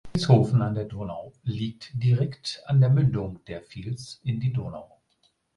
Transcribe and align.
Vilshofen 0.15 0.63
an 0.63 0.73
der 0.73 0.85
Donau 0.85 1.31
liegt 1.43 1.91
direkt 1.93 2.63
an 2.65 2.81
der 2.81 2.89
Mündung 2.89 3.45
der 3.45 3.61
Vils 3.69 4.19
in 4.23 4.39
die 4.39 4.51
Donau. 4.51 4.99